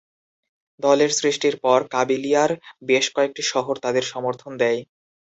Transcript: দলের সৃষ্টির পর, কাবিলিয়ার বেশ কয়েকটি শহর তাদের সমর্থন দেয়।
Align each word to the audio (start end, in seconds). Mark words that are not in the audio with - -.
দলের 0.79 1.11
সৃষ্টির 1.19 1.55
পর, 1.63 1.79
কাবিলিয়ার 1.93 2.51
বেশ 2.83 3.05
কয়েকটি 3.15 3.43
শহর 3.51 3.75
তাদের 3.83 4.03
সমর্থন 4.11 4.51
দেয়। 4.61 4.79